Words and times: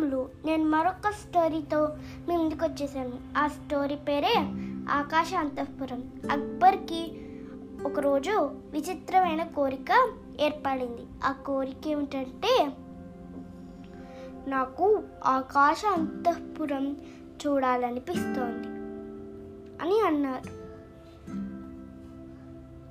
రాములు 0.00 0.28
నేను 0.44 0.64
మరొక 0.64 1.10
స్టోరీతో 1.10 1.80
మీ 2.28 2.36
ముందుకు 2.36 2.64
వచ్చేసాను. 2.64 3.38
ఆ 3.38 3.46
స్టోరీ 3.46 3.96
పేరే 3.96 4.34
ఆకాశ 4.90 5.34
అంతఃపురం. 5.38 6.00
అక్బర్కి 6.32 7.02
ఒకరోజు 7.84 8.30
విచిత్రమైన 8.70 9.42
కోరిక 9.42 10.12
ఏర్పడింది. 10.40 11.04
ఆ 11.24 11.32
కోరిక 11.32 11.88
ఏమిటంటే 11.88 12.70
నాకు 14.46 15.02
ఆకాశ 15.24 15.82
అంతఃపురం 15.92 16.96
చూడాలనిపిస్తోంది 17.46 18.68
అని 19.82 20.00
అన్నారు. 20.06 20.50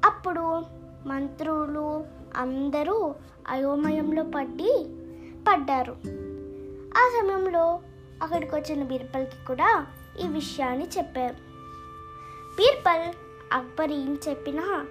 అప్పుడు 0.05 0.61
మంత్రులు 1.07 2.05
అందరూ 2.37 3.15
అయోమయంలో 3.47 4.23
పడి 4.23 4.85
పడ్డారు. 5.47 6.28
ఆ 6.97 7.09
సమయంలో 7.09 7.79
అక్కడికి 8.23 8.55
వచ్చిన 8.55 8.83
బీర్బల్కి 8.83 9.45
కూడా 9.47 9.87
ఈ 10.19 10.27
విషయాన్ని 10.27 10.87
చెప్పారు. 10.97 11.35
బీర్బల్ 12.57 13.13
అక్బర్ 13.53 13.91
ఏం 13.91 14.17
చెప్పినా 14.29 14.85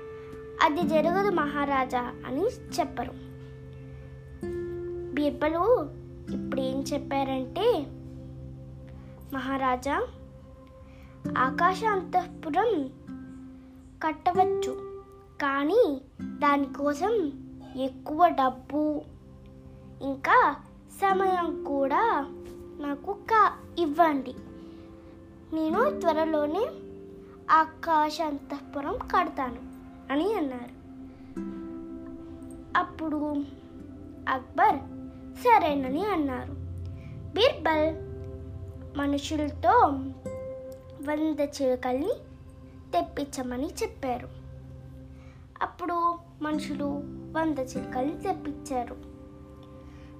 అది 0.62 0.83
జరగదు 0.83 1.30
మహారాజా 1.30 2.01
అని 2.01 2.47
చెప్పరు. 2.80 3.12
బీర్బలు 5.15 5.91
ఇప్పుడు 6.34 6.61
ఏం 6.61 6.84
చెప్పారంటే 6.93 7.87
మహారాజా 9.33 10.07
ఆకాశ 11.38 11.85
అంతఃపురం 11.85 12.91
కట్టవచ్చు 14.07 14.73
కానీ 15.43 16.01
దానికోసం 16.23 17.33
ఎక్కువ 17.77 18.29
డబ్బు 18.29 19.02
ఇంకా 20.02 20.57
సమయం 20.93 21.65
కూడా 21.65 22.27
నాకు 22.81 23.13
కా 23.13 23.53
ఇవ్వండి. 23.79 24.35
నేను 25.53 26.01
త్వరలోనే 26.01 26.67
ఆకాశంతఃపురం 27.51 28.99
కడతాను 28.99 29.59
అని 30.13 30.35
అన్నారు. 30.35 30.79
అప్పుడు 32.79 33.35
అక్బర్ 34.29 34.77
సరేనని 35.39 36.05
అన్నారు. 36.05 36.53
బీర్బల్ 37.35 37.97
మనుషులతో 38.99 39.87
వంద 41.03 41.41
చిలుకల్ని 41.41 42.13
తెప్పించమని 42.93 43.66
చెప్పారు. 43.66 44.29
అప్పుడు 45.63 46.19
మనుషులు 46.43 46.85
వంద 47.33 47.59
చిలుకల్ని 47.59 48.23
తెప్పించారు. 48.23 49.18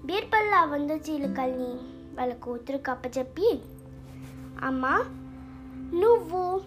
బీర్బల్ 0.05 0.55
ఆ 0.55 0.65
వంద 0.65 0.91
చీలికల్ని 0.91 1.73
వాళ్ళ 2.19 2.35
కూతురు 2.35 2.79
కప్పచెప్పి 2.79 3.59
అమ్మా 4.63 5.05
నువ్వు 5.95 6.61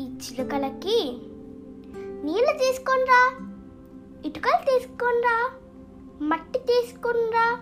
ఈ 0.00 0.06
చిలుకలకి 0.06 1.18
నీళ్ళు 2.24 2.58
తీసుకొనిరా 2.58 3.38
ఇటుకలు 4.24 4.64
తీసుకొనిరా 4.64 5.50
మట్టి 6.22 6.58
తీసుకొనిరా 6.58 7.60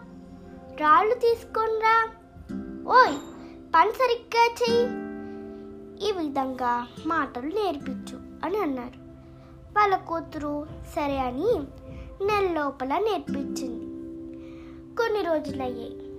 రాళ్ళు 0.80 1.14
తీసుకొనిరా. 1.14 2.08
ఓయ్ 2.89 3.17
పని 3.74 3.91
సరిగ్గా 3.91 4.45
చెయ్యి. 4.45 4.84
ఈ 6.08 6.12
విధంగా 6.12 6.89
మాటలు 7.06 7.47
నేర్పించు 7.47 8.47
అని 8.47 8.58
అన్నారు. 8.58 9.00
వాళ్ళ 9.78 9.97
కూతురు 9.97 10.67
సరే 10.97 11.19
అని 11.19 11.58
నెల 12.27 12.52
లోపల 12.52 12.98
నేర్పించింది. 12.98 13.80
కొన్ని 14.98 15.22
రోజులయ్యాయి. 15.22 16.10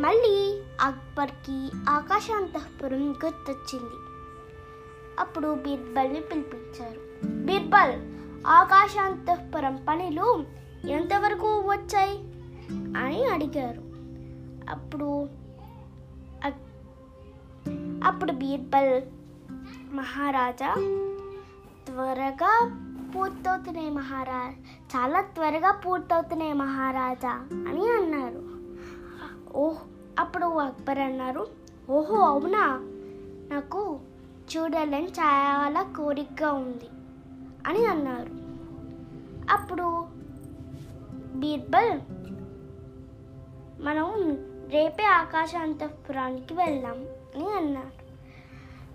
మళ్ళీ 0.00 0.62
అక్బర్కి 0.80 1.70
ఆకాశాంతఃపురం 1.88 3.10
గుర్తొచ్చింది. 3.10 3.94
అప్పుడు 5.18 5.54
బీర్బల్ని 5.54 6.20
పిలిపించారు. 6.20 7.00
బీర్బల్ 7.26 8.16
ఆకాశాంతఃపురం 8.46 9.84
పనులు 9.88 10.44
ఎంతవరకు 10.88 11.60
వచ్చాయి? 11.60 12.18
అని 12.98 13.24
అడిగారు. 13.24 13.82
అప్పుడు 14.70 15.28
అప్పుడు 18.04 18.32
బీర్బల్ 18.32 19.02
మహారాజా 19.94 20.74
త్వరగా 21.86 22.82
పూర్తవుతున్నాయి 23.16 23.90
మహారాజ్. 23.90 24.56
చాలా 24.96 25.20
త్వరగా 25.20 25.70
పూర్తవుతున్నాయి 25.70 26.52
మహారాజా 26.52 27.48
అని 27.68 27.90
అన్నారు. 27.90 28.42
ఓహ్ 29.58 29.78
అప్పుడు 30.18 30.46
అక్బర్ 30.46 30.98
అన్నారు. 30.98 31.46
ఓహో 31.90 32.16
అవునా? 32.16 32.80
నాకు 33.50 34.00
చూడాలని 34.56 35.06
చాలా 35.06 35.82
కోరికగా 35.82 36.52
ఉంది 36.52 36.88
అని 37.66 37.86
అన్నారు. 37.86 38.30
అప్పుడు 39.52 40.06
బీర్బల్ 41.34 42.00
మనం 43.82 44.38
రేపే 44.68 45.04
ఆకాశాంతపురానికి 45.04 46.54
వెళ్దాం 46.54 47.06
అని 47.36 47.52
అన్నారు. 47.52 48.06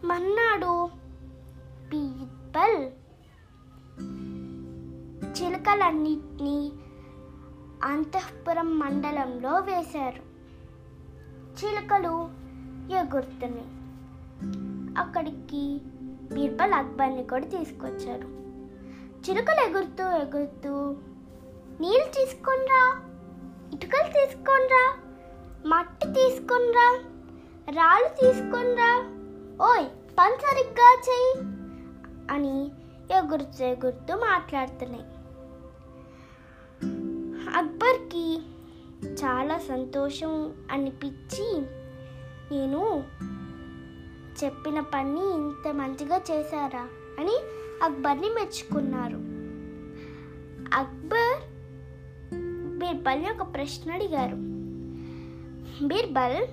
మన్నాడు 0.05 1.00
చిలుకలన్నిటినీ 5.71 6.55
అంతఃపురం 7.83 8.69
మండలంలో 8.79 9.51
వేశారు. 9.59 10.23
చిలుకలు 11.57 12.11
ఎగురుతున్నాయి. 12.95 13.69
అక్కడికి 15.01 15.61
బీర్బల్ 16.33 16.75
అక్బర్ని 16.79 17.23
కూడా 17.23 17.47
తీసుకొచ్చారు. 17.47 18.27
చిలుకలు 19.23 19.63
ఎగురుతూ 19.67 20.07
ఎగురుతూ 20.17 20.73
నీళ్ళు 21.81 22.09
తీసుకొనిరా 22.17 22.81
ఇటుకలు 23.73 24.11
తీసుకొనిరా 24.17 24.83
మట్టి 25.65 26.09
తీసుకొనిరా 26.19 26.88
రాళ్ళు 27.79 28.11
తీసుకొనిరా 28.21 28.91
ఓయ్ 29.69 29.89
పని 30.19 30.38
సరిగ్గా 30.45 30.91
చెయ్యి 31.09 31.33
అని 32.35 32.55
ఎగురుతూ 33.17 33.65
ఎగురుతూ 33.65 34.15
మాట్లాడుతున్నాయి. 34.15 35.07
అక్బర్కి 37.56 38.41
చాలా 39.06 39.57
సంతోషం 39.57 40.53
అనిపించి 40.72 41.62
నేను 42.51 43.03
చెప్పిన 44.44 44.79
పని 44.79 45.34
ఇంత 45.34 45.73
మంచిగా 45.73 46.22
చేశారా 46.31 46.88
అని 47.19 47.39
అక్బర్ని 47.84 48.29
మెచ్చుకున్నారు. 48.29 49.17
అక్బర్ 50.79 51.39
బీర్బల్ని 52.78 53.31
ఒక 53.31 53.53
ప్రశ్న 53.53 53.91
అడిగారు. 53.91 54.35
బీర్బల్ 55.85 56.47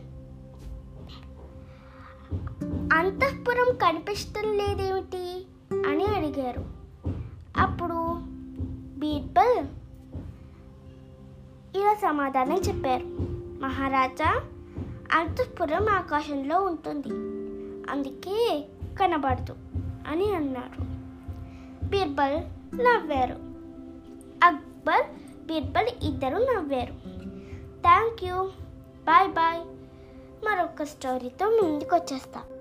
అంతఃపురం 2.92 3.76
కనిపించడం 3.76 4.58
లేదేమిటి? 4.58 5.46
అని 5.88 6.04
అడిగారు. 6.04 6.64
అప్పుడు 7.56 8.14
బీర్బల్ 8.98 9.66
సమాధానం 12.02 12.56
చెప్పారు. 12.56 13.06
మహారాజా 13.60 14.42
అంతఃపురం 15.12 15.88
ఆకాశంలో 15.88 16.60
ఉంటుంది. 16.62 17.08
అందుకే 17.92 18.64
కనబడదు 19.00 19.56
అని 20.08 20.34
అన్నారు. 20.34 20.82
బీర్బల్ 21.86 22.36
నవ్వారు. 22.80 23.36
అక్బర్ 24.46 25.06
బీర్బల్ 25.46 25.88
ఇద్దరు 26.02 26.36
నవ్వారు. 26.36 26.94
Thank 27.82 28.24
you 28.24 28.44
bye 29.04 29.28
bye. 29.28 29.60
మరొక 30.44 30.82
స్టోరీతో 30.82 31.46
ముందుకు 31.46 31.96
వచ్చేస్తాను 31.96 32.57